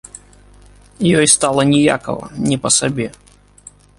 Ёй 1.17 1.27
стала 1.33 1.61
ніякава, 1.73 2.25
не 2.49 2.57
па 2.63 2.69
сабе. 2.79 3.07